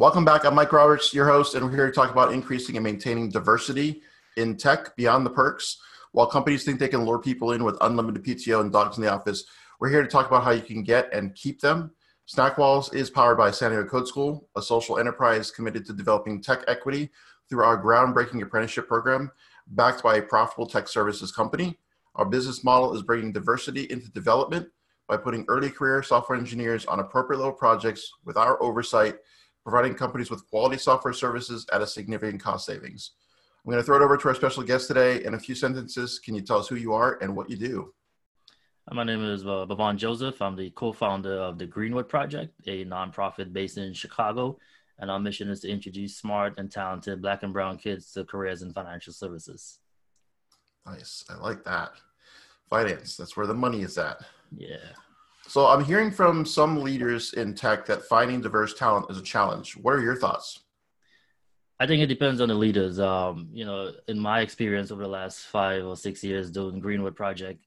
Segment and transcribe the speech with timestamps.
[0.00, 0.46] Welcome back.
[0.46, 4.00] I'm Mike Roberts, your host, and we're here to talk about increasing and maintaining diversity
[4.38, 5.76] in tech beyond the perks.
[6.12, 9.12] While companies think they can lure people in with unlimited PTO and dogs in the
[9.12, 9.44] office,
[9.78, 11.90] we're here to talk about how you can get and keep them.
[12.26, 16.64] Snackwalls is powered by San Diego Code School, a social enterprise committed to developing tech
[16.66, 17.10] equity
[17.50, 19.30] through our groundbreaking apprenticeship program,
[19.66, 21.78] backed by a profitable tech services company.
[22.14, 24.66] Our business model is bringing diversity into development
[25.08, 29.16] by putting early career software engineers on appropriate level projects with our oversight,
[29.70, 33.12] providing companies with quality software services at a significant cost savings.
[33.64, 35.24] I'm going to throw it over to our special guest today.
[35.24, 37.94] In a few sentences, can you tell us who you are and what you do?
[38.92, 40.42] My name is uh, Bhavan Joseph.
[40.42, 44.58] I'm the co-founder of the Greenwood Project, a nonprofit based in Chicago,
[44.98, 48.62] and our mission is to introduce smart and talented Black and Brown kids to careers
[48.62, 49.78] in financial services.
[50.84, 51.92] Nice, I like that.
[52.68, 54.24] Finance, that's where the money is at.
[54.56, 54.78] Yeah.
[55.50, 59.76] So I'm hearing from some leaders in tech that finding diverse talent is a challenge.
[59.76, 60.60] What are your thoughts?
[61.80, 63.00] I think it depends on the leaders.
[63.00, 67.16] Um, you know, in my experience over the last five or six years doing Greenwood
[67.16, 67.66] Project,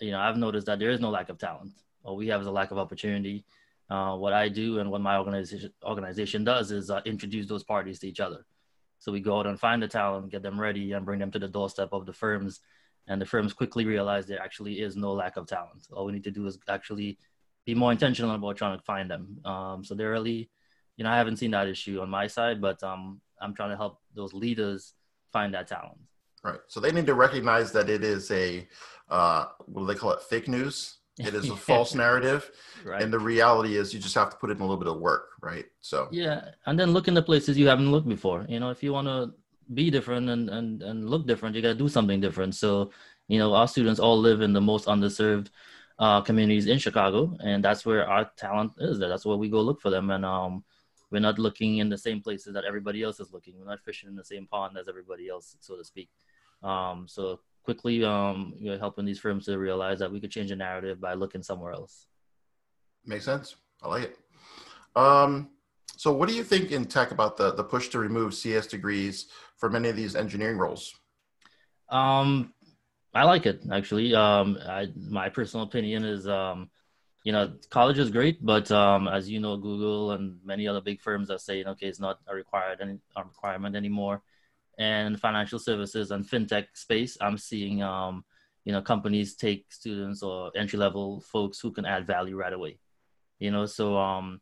[0.00, 1.72] you know, I've noticed that there is no lack of talent.
[2.02, 3.44] What we have is a lack of opportunity.
[3.90, 7.98] Uh, what I do and what my organization organization does is uh, introduce those parties
[7.98, 8.46] to each other.
[9.00, 11.40] So we go out and find the talent, get them ready, and bring them to
[11.40, 12.60] the doorstep of the firms.
[13.08, 15.86] And the firms quickly realize there actually is no lack of talent.
[15.92, 17.18] All we need to do is actually
[17.64, 19.40] be more intentional about trying to find them.
[19.44, 20.50] Um, so they're really,
[20.96, 23.76] you know, I haven't seen that issue on my side, but um, I'm trying to
[23.76, 24.94] help those leaders
[25.32, 25.98] find that talent.
[26.44, 26.60] Right.
[26.68, 28.66] So they need to recognize that it is a
[29.10, 30.22] uh, what do they call it?
[30.22, 30.98] Fake news.
[31.18, 32.48] It is a false narrative,
[32.84, 33.02] right.
[33.02, 35.30] and the reality is you just have to put in a little bit of work,
[35.42, 35.64] right?
[35.80, 38.46] So yeah, and then look in the places you haven't looked before.
[38.48, 39.32] You know, if you want to
[39.74, 42.54] be different and and and look different, you got to do something different.
[42.54, 42.90] So
[43.28, 45.48] you know, our students all live in the most underserved
[45.98, 48.98] uh, communities in Chicago, and that's where our talent is.
[48.98, 50.64] That's where we go look for them, and um,
[51.10, 53.58] we're not looking in the same places that everybody else is looking.
[53.58, 56.08] We're not fishing in the same pond as everybody else, so to speak.
[56.62, 60.50] Um, so quickly, um, you know, helping these firms to realize that we could change
[60.50, 62.06] the narrative by looking somewhere else.
[63.04, 63.56] Makes sense.
[63.82, 64.18] I like it.
[64.96, 65.50] Um,
[65.98, 69.26] so, what do you think in tech about the the push to remove CS degrees
[69.56, 70.94] for many of these engineering roles?
[71.88, 72.54] Um,
[73.12, 74.14] I like it actually.
[74.14, 76.70] Um, I, my personal opinion is um,
[77.24, 81.00] you know, college is great, but um, as you know, Google and many other big
[81.00, 84.22] firms are saying, okay, it's not a required any a requirement anymore.
[84.78, 88.24] And financial services and fintech space, I'm seeing, um,
[88.64, 92.78] you know, companies take students or entry level folks who can add value right away.
[93.40, 94.40] You know, so um,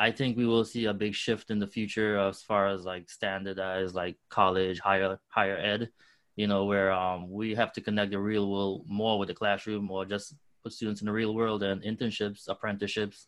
[0.00, 3.10] I think we will see a big shift in the future as far as like
[3.10, 5.90] standardized like college higher higher ed.
[6.36, 9.90] You know, where um, we have to connect the real world more with the classroom
[9.90, 13.26] or just put students in the real world and internships, apprenticeships,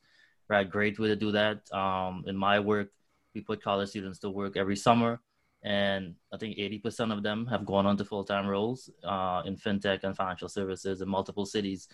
[0.49, 0.69] right?
[0.69, 1.71] Great way to do that.
[1.75, 2.89] Um, in my work,
[3.35, 5.21] we put college students to work every summer,
[5.63, 10.05] and I think 80% of them have gone on to full-time roles uh, in fintech
[10.05, 11.89] and financial services in multiple cities.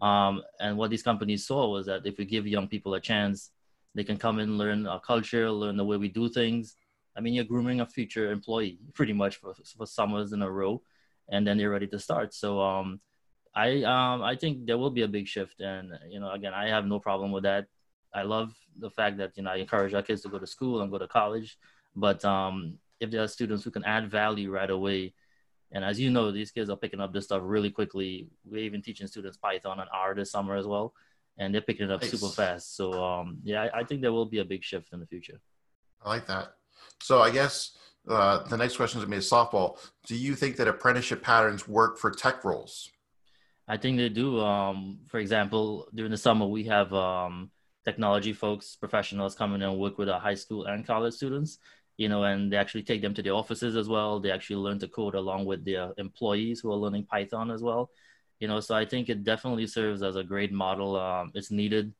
[0.00, 3.50] Um, and what these companies saw was that if we give young people a chance,
[3.94, 6.76] they can come and learn our culture, learn the way we do things.
[7.16, 10.82] I mean, you're grooming a future employee pretty much for, for summers in a row,
[11.28, 12.34] and then you're ready to start.
[12.34, 13.00] So um,
[13.54, 16.68] I um I think there will be a big shift, and you know, again, I
[16.68, 17.66] have no problem with that.
[18.14, 20.80] I love the fact that you know I encourage our kids to go to school
[20.80, 21.58] and go to college,
[21.94, 25.14] but um, if there are students who can add value right away,
[25.70, 28.28] and as you know, these kids are picking up this stuff really quickly.
[28.44, 30.94] We're even teaching students Python and R this summer as well,
[31.38, 32.10] and they're picking it up nice.
[32.10, 32.76] super fast.
[32.76, 35.40] So um, yeah, I, I think there will be a big shift in the future.
[36.04, 36.54] I like that.
[37.00, 37.76] So I guess
[38.08, 39.78] uh, the next question is maybe softball.
[40.06, 42.90] Do you think that apprenticeship patterns work for tech roles?
[43.68, 44.40] I think they do.
[44.40, 47.50] Um, for example, during the summer, we have um,
[47.84, 51.58] technology folks, professionals coming and work with our high school and college students,
[51.96, 54.18] you know, and they actually take them to the offices as well.
[54.18, 57.90] They actually learn to code along with their employees who are learning Python as well,
[58.42, 58.60] you know.
[58.60, 60.96] So I think it definitely serves as a great model.
[60.96, 61.94] Um, it's needed.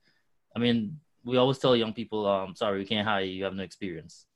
[0.54, 3.54] I mean, we always tell young people, um, sorry, we can't hire you, you have
[3.54, 4.26] no experience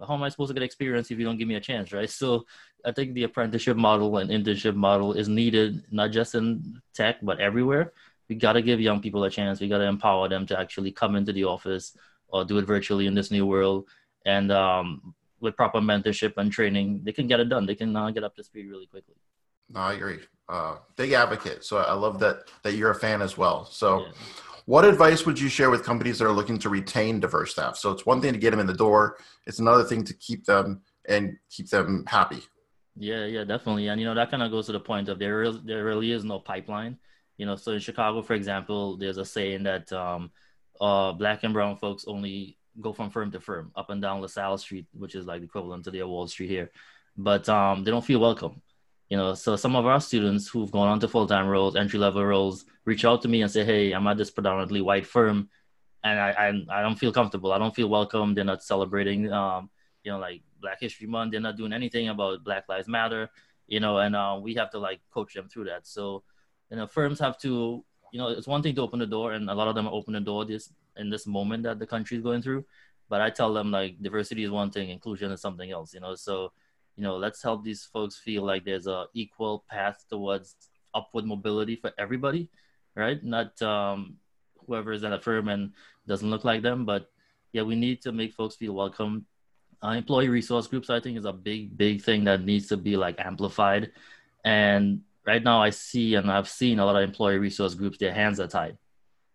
[0.00, 1.92] but how am I supposed to get experience if you don't give me a chance,
[1.92, 2.10] right?
[2.22, 2.46] So
[2.84, 7.38] I think the apprenticeship model and internship model is needed not just in tech but
[7.38, 7.92] everywhere.
[8.28, 9.60] We got to give young people a chance.
[9.60, 11.94] We got to empower them to actually come into the office
[12.28, 13.88] or do it virtually in this new world.
[14.24, 17.66] And um, with proper mentorship and training, they can get it done.
[17.66, 19.16] They can uh, get up to speed really quickly.
[19.68, 20.20] No, I agree.
[20.50, 21.64] Uh, big advocate.
[21.64, 23.64] So I love that that you're a fan as well.
[23.64, 24.00] So.
[24.00, 24.12] Yeah
[24.70, 27.76] what advice would you share with companies that are looking to retain diverse staff?
[27.76, 30.44] So it's one thing to get them in the door; it's another thing to keep
[30.44, 32.42] them and keep them happy.
[32.96, 33.88] Yeah, yeah, definitely.
[33.88, 36.12] And you know that kind of goes to the point of there is, there really
[36.12, 36.98] is no pipeline.
[37.36, 40.30] You know, so in Chicago, for example, there's a saying that um,
[40.80, 44.58] uh, black and brown folks only go from firm to firm, up and down LaSalle
[44.58, 46.70] Street, which is like the equivalent to the Wall Street here.
[47.16, 48.62] But um, they don't feel welcome.
[49.10, 51.98] You know, so some of our students who've gone on to full time roles, entry
[51.98, 55.50] level roles, reach out to me and say, "Hey, I'm at this predominantly white firm,
[56.04, 57.52] and I, I I don't feel comfortable.
[57.52, 58.34] I don't feel welcome.
[58.34, 59.68] They're not celebrating, um,
[60.04, 61.32] you know, like Black History Month.
[61.32, 63.30] They're not doing anything about Black Lives Matter.
[63.66, 65.86] You know, and uh, we have to like coach them through that.
[65.86, 66.22] So,
[66.70, 69.48] you know, firms have to you know, it's one thing to open the door, and
[69.50, 72.22] a lot of them open the door this in this moment that the country is
[72.22, 72.64] going through.
[73.08, 75.94] But I tell them like diversity is one thing, inclusion is something else.
[75.94, 76.52] You know, so
[77.00, 80.54] you know, let's help these folks feel like there's a equal path towards
[80.92, 82.50] upward mobility for everybody,
[82.94, 83.24] right?
[83.24, 84.16] Not um,
[84.66, 85.72] whoever is at a firm and
[86.06, 87.10] doesn't look like them, but
[87.54, 89.24] yeah, we need to make folks feel welcome.
[89.82, 92.98] Uh, employee resource groups, I think, is a big, big thing that needs to be
[92.98, 93.92] like amplified.
[94.44, 98.12] And right now I see and I've seen a lot of employee resource groups, their
[98.12, 98.76] hands are tied.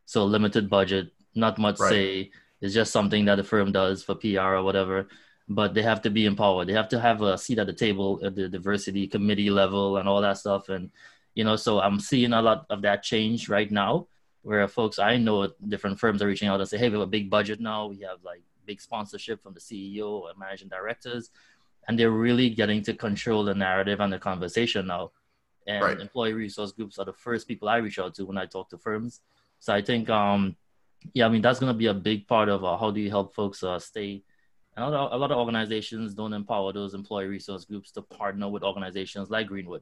[0.06, 1.90] So limited budget, not much right.
[1.90, 2.32] say.
[2.62, 5.08] It's just something that the firm does for PR or whatever.
[5.47, 6.68] But they have to be empowered.
[6.68, 10.09] They have to have a seat at the table at the diversity committee level and
[10.09, 10.69] all that stuff.
[10.69, 10.89] And
[11.36, 14.07] you know, so I'm seeing a lot of that change right now,
[14.42, 17.18] where folks I know different firms are reaching out and say, "Hey, we have a
[17.18, 17.88] big budget now.
[17.88, 21.30] We have like big sponsorship from the CEO and managing directors,
[21.88, 25.12] and they're really getting to control the narrative and the conversation now."
[25.68, 26.00] and right.
[26.00, 28.77] employee resource groups are the first people I reach out to when I talk to
[28.77, 29.21] firms.
[29.59, 30.56] So I think, um,
[31.13, 33.09] yeah, I mean that's going to be a big part of uh, how do you
[33.09, 34.24] help folks uh, stay.
[34.75, 38.01] And a lot, of, a lot of organizations don't empower those employee resource groups to
[38.01, 39.81] partner with organizations like Greenwood,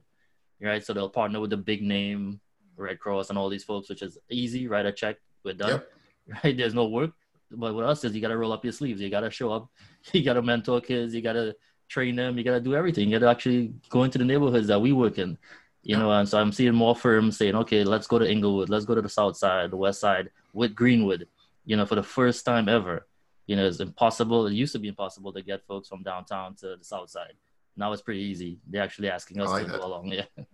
[0.60, 0.84] right?
[0.84, 2.40] So they'll partner with the big name
[2.76, 5.90] Red Cross and all these folks, which is easy, write a check, we're done, yep.
[6.44, 6.56] right?
[6.56, 7.10] There's no work.
[7.50, 9.52] But with us is you got to roll up your sleeves, you got to show
[9.52, 9.68] up,
[10.12, 11.54] you got to mentor kids, you got to
[11.88, 13.08] train them, you got to do everything.
[13.08, 15.38] You got to actually go into the neighborhoods that we work in
[15.84, 18.86] you know, and so I'm seeing more firms saying, okay, let's go to Englewood, let's
[18.86, 21.28] go to the south side, the west side with Greenwood,
[21.66, 23.06] you know, for the first time ever.
[23.46, 24.46] You know, it's impossible.
[24.46, 27.34] It used to be impossible to get folks from downtown to the south side.
[27.76, 28.58] Now it's pretty easy.
[28.68, 29.80] They're actually asking us like to that.
[29.80, 30.12] go along.
[30.36, 30.44] Yeah.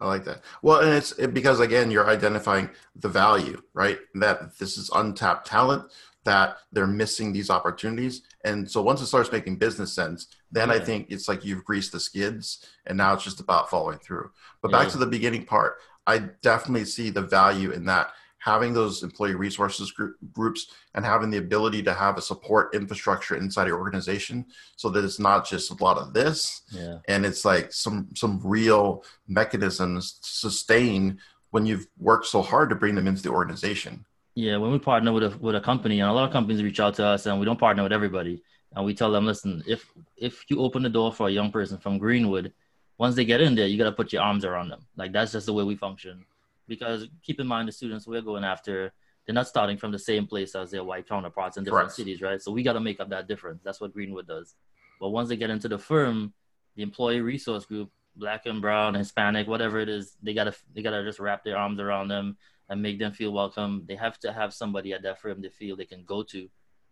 [0.00, 0.42] I like that.
[0.62, 3.98] Well, and it's it, because again, you're identifying the value, right?
[4.14, 5.90] That this is untapped talent
[6.28, 8.22] that they're missing these opportunities.
[8.44, 10.74] And so once it starts making business sense, then yeah.
[10.74, 14.30] I think it's like you've greased the skids and now it's just about following through.
[14.60, 14.78] But yeah.
[14.78, 19.34] back to the beginning part, I definitely see the value in that having those employee
[19.34, 24.46] resources group, groups and having the ability to have a support infrastructure inside your organization
[24.76, 26.98] so that it's not just a lot of this yeah.
[27.08, 31.18] and it's like some some real mechanisms to sustain
[31.50, 34.04] when you've worked so hard to bring them into the organization
[34.38, 36.78] yeah, when we partner with a with a company, and a lot of companies reach
[36.78, 38.40] out to us, and we don't partner with everybody,
[38.72, 41.76] and we tell them, listen, if if you open the door for a young person
[41.76, 42.52] from Greenwood,
[42.98, 44.86] once they get in there, you got to put your arms around them.
[44.96, 46.24] Like that's just the way we function.
[46.68, 48.92] Because keep in mind, the students we're going after,
[49.26, 52.40] they're not starting from the same place as their white counterparts in different cities, right?
[52.40, 53.62] So we got to make up that difference.
[53.64, 54.54] That's what Greenwood does.
[55.00, 56.32] But once they get into the firm,
[56.76, 61.04] the employee resource group, black and brown, Hispanic, whatever it is, they gotta they gotta
[61.04, 62.36] just wrap their arms around them
[62.68, 63.84] and make them feel welcome.
[63.86, 66.48] They have to have somebody at that firm they feel they can go to,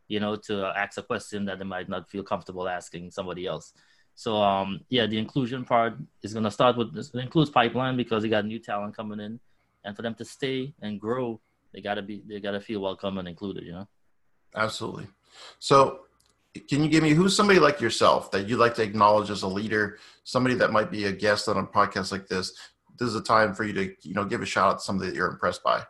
[0.09, 3.73] you know, to ask a question that they might not feel comfortable asking somebody else.
[4.15, 8.29] So um, yeah, the inclusion part is gonna start with this includes pipeline because they
[8.29, 9.41] got new talent coming in,
[9.87, 11.41] and for them to stay and grow,
[11.73, 13.65] they gotta be they gotta feel welcome and included.
[13.65, 13.89] You know.
[14.55, 15.07] Absolutely.
[15.59, 16.01] So
[16.69, 19.49] can you give me who's somebody like yourself that you'd like to acknowledge as a
[19.49, 22.53] leader somebody that might be a guest on a podcast like this
[22.99, 25.11] this is a time for you to you know give a shout out to somebody
[25.11, 25.83] that you're impressed by.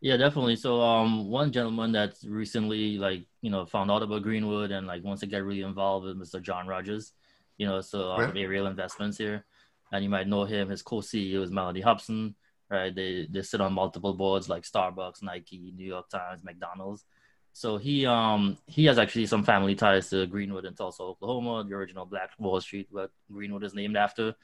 [0.00, 0.56] Yeah, definitely.
[0.56, 5.04] So um, one gentleman that's recently like you know found out about Greenwood and like
[5.04, 6.40] wants to get really involved with Mr.
[6.40, 7.12] John Rogers.
[7.56, 8.42] You know, so um, yeah.
[8.42, 9.44] Ariel Investments here,
[9.92, 10.68] and you might know him.
[10.68, 12.36] His co-CEO is Mellody Hobson.
[12.70, 17.06] Right, they they sit on multiple boards like Starbucks, Nike, New York Times, McDonald's.
[17.54, 21.74] So he um he has actually some family ties to Greenwood in Tulsa, Oklahoma, the
[21.74, 24.34] original Black Wall Street, what Greenwood is named after.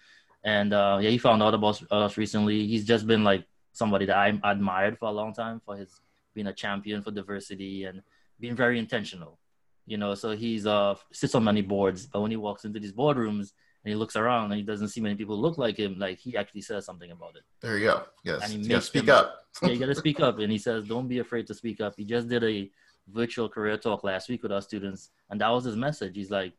[0.43, 2.67] And uh, yeah, he found out about us recently.
[2.67, 6.01] He's just been like somebody that I admired for a long time for his
[6.35, 8.03] being a champion for diversity and
[8.41, 9.39] being very intentional.
[9.87, 12.93] You know, so he's uh sits on many boards, but when he walks into these
[12.93, 13.53] boardrooms
[13.85, 16.37] and he looks around and he doesn't see many people look like him, like he
[16.37, 17.43] actually says something about it.
[17.61, 18.05] There you go.
[18.25, 19.47] Yes, and he you makes speak them, up.
[19.63, 20.39] yeah, you got to speak up.
[20.39, 22.71] And he says, "Don't be afraid to speak up." He just did a
[23.09, 26.17] virtual career talk last week with our students, and that was his message.
[26.17, 26.55] He's like,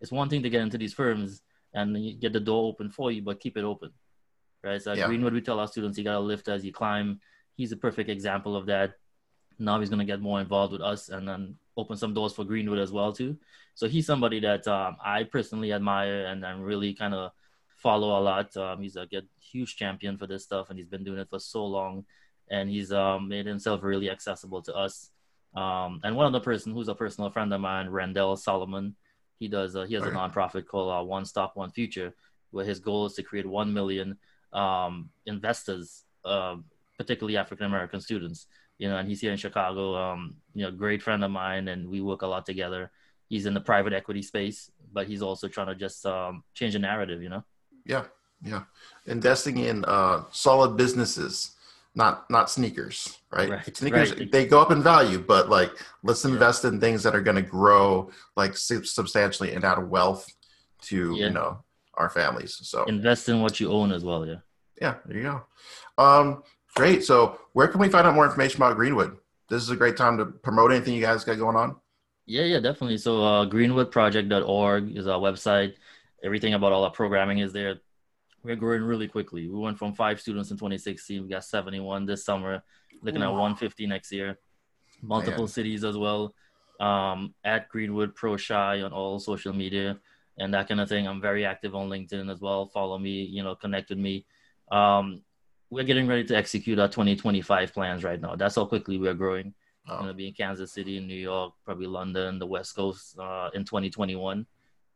[0.00, 1.42] "It's one thing to get into these firms
[1.74, 3.90] and get the door open for you, but keep it open.
[4.62, 4.82] Right.
[4.82, 5.06] So yeah.
[5.06, 7.20] Greenwood, we tell our students you gotta lift as you climb.
[7.56, 8.94] He's a perfect example of that.
[9.60, 12.78] Now he's gonna get more involved with us and then open some doors for Greenwood
[12.78, 13.36] as well too.
[13.74, 17.32] So he's somebody that um, I personally admire and I'm really kind of
[17.80, 18.56] follow a lot.
[18.56, 21.38] Um, he's a good, huge champion for this stuff, and he's been doing it for
[21.38, 22.04] so long,
[22.50, 25.10] and he's um, made himself really accessible to us.
[25.54, 28.94] Um, and one other person who's a personal friend of mine, Rendell Solomon,
[29.38, 32.14] he does uh, he has a nonprofit called uh, One Stock One Future,
[32.50, 34.18] where his goal is to create one million
[34.52, 36.56] um, investors, uh,
[36.98, 38.46] particularly African American students.
[38.80, 39.94] You know, and he's here in Chicago.
[39.94, 42.90] Um, you know, great friend of mine, and we work a lot together.
[43.28, 46.78] He's in the private equity space, but he's also trying to just um, change the
[46.78, 47.22] narrative.
[47.22, 47.44] You know.
[47.84, 48.04] Yeah,
[48.42, 48.62] yeah,
[49.06, 51.56] investing in uh, solid businesses
[51.94, 53.50] not not sneakers, right?
[53.50, 54.30] right sneakers right.
[54.30, 55.72] they go up in value, but like
[56.02, 56.70] let's invest yeah.
[56.70, 60.26] in things that are going to grow like substantially and add wealth
[60.82, 61.26] to yeah.
[61.26, 61.62] you know
[61.94, 62.58] our families.
[62.62, 64.26] So invest in what you own as well.
[64.26, 64.36] Yeah.
[64.80, 64.94] Yeah.
[65.04, 65.42] There you go.
[66.02, 66.42] Um,
[66.74, 67.04] great.
[67.04, 69.16] So where can we find out more information about Greenwood?
[69.48, 71.76] This is a great time to promote anything you guys got going on.
[72.26, 72.98] Yeah, yeah, definitely.
[72.98, 75.74] So uh, greenwoodproject.org is our website.
[76.22, 77.80] Everything about all our programming is there
[78.42, 79.48] we're growing really quickly.
[79.48, 81.22] We went from five students in 2016.
[81.22, 82.62] We got 71 this summer,
[83.02, 83.26] looking Ooh.
[83.26, 84.38] at 150 next year.
[85.02, 85.48] Multiple Man.
[85.48, 86.34] cities as well.
[86.78, 89.98] Um, at Greenwood Pro Shy on all social media
[90.38, 91.06] and that kind of thing.
[91.06, 92.66] I'm very active on LinkedIn as well.
[92.66, 94.24] Follow me, you know, connect with me.
[94.72, 95.22] Um,
[95.70, 98.34] we're getting ready to execute our 2025 plans right now.
[98.34, 99.54] That's how quickly we're growing.
[99.88, 99.96] Oh.
[99.96, 103.64] Going to be in Kansas City, New York, probably London, the West Coast uh, in
[103.64, 104.46] 2021.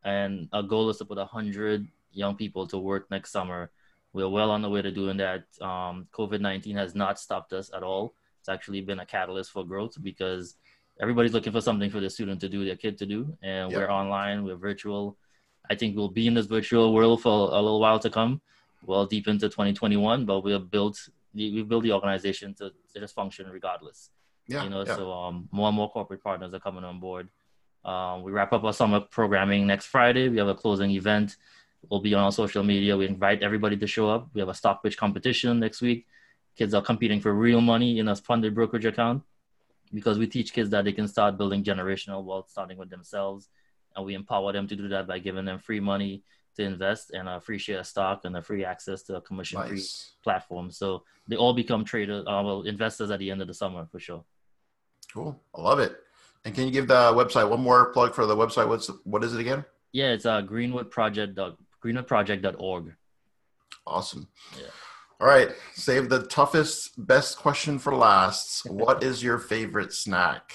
[0.05, 3.71] And our goal is to put 100 young people to work next summer.
[4.13, 5.45] We're well on the way to doing that.
[5.61, 8.15] Um, COVID 19 has not stopped us at all.
[8.41, 10.57] It's actually been a catalyst for growth because
[11.01, 13.37] everybody's looking for something for their student to do, their kid to do.
[13.43, 13.81] And yep.
[13.81, 15.17] we're online, we're virtual.
[15.71, 18.43] I think we'll be in this virtual world for a little while to come,
[18.87, 20.99] well deep into 2021, but we'll build
[21.35, 24.11] we build the organization to, to just function regardless.
[24.47, 24.97] Yeah, you know, yeah.
[24.97, 27.29] so um, more and more corporate partners are coming on board.
[27.85, 30.29] Um, we wrap up our summer programming next Friday.
[30.29, 31.37] We have a closing event
[31.91, 32.97] We'll be on our social media.
[32.97, 34.29] We invite everybody to show up.
[34.35, 36.07] We have a stock pitch competition next week.
[36.57, 39.23] Kids are competing for real money in a funded brokerage account
[39.93, 43.49] because we teach kids that they can start building generational wealth starting with themselves.
[43.97, 46.23] And we empower them to do that by giving them free money
[46.57, 49.61] to invest and a free share of stock and a free access to a commission
[49.63, 50.13] free nice.
[50.23, 50.71] platform.
[50.71, 53.99] So they all become traders, uh, well, investors at the end of the summer for
[53.99, 54.25] sure.
[55.13, 55.41] Cool.
[55.55, 55.97] I love it.
[56.45, 58.69] And can you give the website one more plug for the website?
[58.69, 59.65] What's what is it again?
[59.93, 61.39] Yeah, it's uh, Greenwood Project
[61.83, 62.95] greenwoodproject.org.
[63.87, 64.29] Awesome.
[64.59, 64.67] Yeah.
[65.21, 65.51] All right.
[65.75, 68.69] Save the toughest, best question for last.
[68.69, 70.53] what is your favorite snack?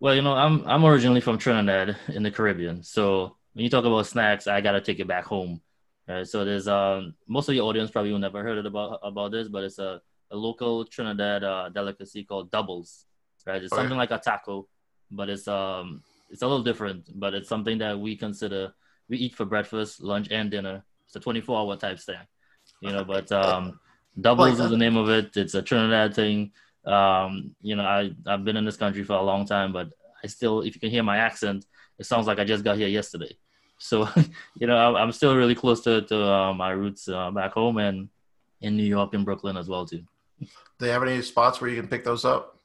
[0.00, 2.82] Well, you know, I'm I'm originally from Trinidad in the Caribbean.
[2.82, 5.60] So when you talk about snacks, I gotta take it back home.
[6.06, 6.24] Right.
[6.24, 9.64] So there's um most of your audience probably will never heard about about this, but
[9.64, 10.00] it's a,
[10.30, 13.06] a local Trinidad uh, delicacy called doubles.
[13.44, 13.60] Right.
[13.60, 13.98] It's oh, something yeah.
[13.98, 14.68] like a taco,
[15.10, 18.72] but it's um it's a little different, but it's something that we consider
[19.08, 20.84] we eat for breakfast, lunch, and dinner.
[21.06, 22.28] It's a 24 hour type snack,
[22.80, 23.02] you know.
[23.02, 23.80] But um,
[24.20, 25.36] doubles is the name of it.
[25.36, 26.52] It's a Trinidad thing.
[26.84, 29.90] Um, you know, I I've been in this country for a long time, but
[30.22, 31.66] I still, if you can hear my accent,
[31.98, 33.36] it sounds like I just got here yesterday.
[33.78, 34.08] So,
[34.58, 38.08] you know, I'm still really close to to uh, my roots uh, back home and
[38.60, 40.02] in New York and Brooklyn as well too.
[40.40, 40.46] Do
[40.78, 42.58] they have any spots where you can pick those up?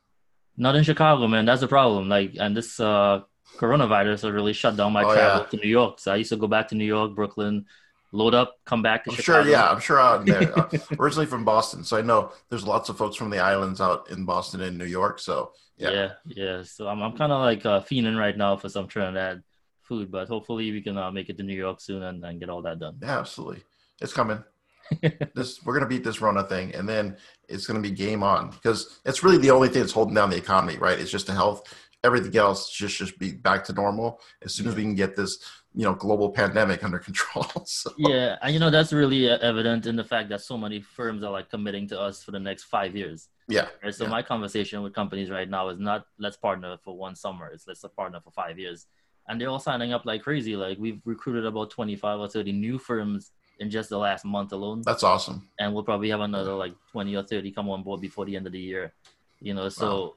[0.58, 1.46] Not in Chicago, man.
[1.46, 2.10] That's the problem.
[2.10, 3.22] Like, and this uh,
[3.58, 5.50] coronavirus has really shut down my oh, travel yeah.
[5.50, 6.00] to New York.
[6.00, 7.66] So I used to go back to New York, Brooklyn,
[8.12, 9.44] load up, come back to I'm Chicago.
[9.44, 10.58] Sure, yeah, I'm sure out there.
[10.60, 14.10] uh, originally from Boston, so I know there's lots of folks from the islands out
[14.12, 15.20] in Boston and New York.
[15.20, 16.64] So yeah, yeah, yeah.
[16.64, 19.44] So I'm I'm kind of like uh, fiending right now for some Trinidad
[19.84, 22.50] food, but hopefully we can uh, make it to New York soon and, and get
[22.50, 22.98] all that done.
[23.02, 23.64] Yeah, absolutely,
[24.02, 24.44] it's coming.
[25.36, 29.00] this we're gonna beat this Rona thing, and then it's gonna be game on because
[29.06, 31.00] it's really the only thing that's holding down the economy, right?
[31.00, 31.64] It's just the health
[32.04, 35.40] everything else just just be back to normal as soon as we can get this
[35.74, 37.92] you know global pandemic under control so.
[37.98, 41.32] yeah and you know that's really evident in the fact that so many firms are
[41.32, 43.96] like committing to us for the next five years yeah right?
[43.96, 44.10] so yeah.
[44.10, 47.84] my conversation with companies right now is not let's partner for one summer it's let's
[47.96, 48.88] partner for five years
[49.28, 52.78] and they're all signing up like crazy like we've recruited about 25 or 30 new
[52.78, 56.74] firms in just the last month alone that's awesome and we'll probably have another like
[56.92, 58.94] 20 or 30 come on board before the end of the year
[59.40, 60.14] you know so wow.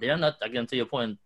[0.00, 1.18] they're not again to your point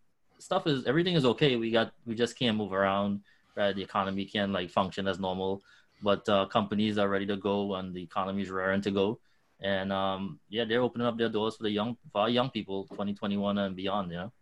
[0.42, 1.56] stuff is everything is okay.
[1.56, 3.20] We got we just can't move around.
[3.54, 5.62] Right, the economy can like function as normal,
[6.02, 9.20] but uh, companies are ready to go and the economy is raring to go.
[9.60, 12.84] And um, yeah, they're opening up their doors for the young for our young people,
[12.90, 14.10] 2021 and beyond.
[14.10, 14.32] You know,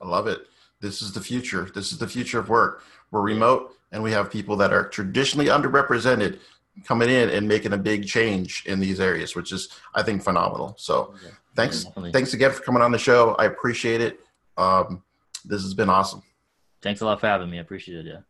[0.00, 0.46] I love it.
[0.80, 1.70] This is the future.
[1.74, 2.82] This is the future of work.
[3.10, 6.38] We're remote, and we have people that are traditionally underrepresented
[6.84, 10.74] coming in and making a big change in these areas, which is I think phenomenal.
[10.78, 13.34] So, yeah, thanks, thanks again for coming on the show.
[13.38, 14.20] I appreciate it.
[14.56, 15.02] Um,
[15.44, 16.22] this has been awesome.
[16.80, 17.58] Thanks a lot for having me.
[17.58, 18.10] I appreciate it.
[18.10, 18.20] Yeah.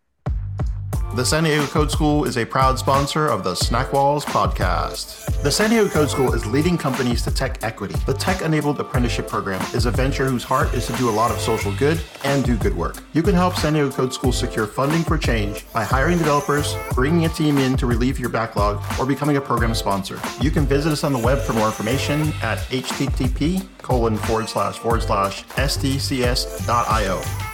[1.12, 5.42] The San Diego Code School is a proud sponsor of the Snack Walls podcast.
[5.42, 7.96] The San Diego Code School is leading companies to tech equity.
[8.06, 11.32] The Tech Enabled Apprenticeship Program is a venture whose heart is to do a lot
[11.32, 13.02] of social good and do good work.
[13.12, 17.24] You can help San Diego Code School secure funding for change by hiring developers, bringing
[17.24, 20.18] a team in to relieve your backlog, or becoming a program sponsor.
[20.40, 24.78] You can visit us on the web for more information at http colon forward slash
[24.78, 27.49] forward slash sdcs.io.